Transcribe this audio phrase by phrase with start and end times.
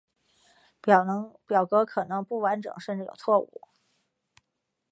[0.81, 3.61] 表格可能不完整甚至有错误。